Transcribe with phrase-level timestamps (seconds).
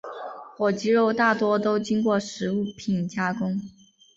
[0.57, 3.61] 火鸡肉大多都经过食品加工。